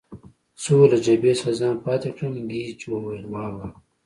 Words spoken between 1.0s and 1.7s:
جبهې څخه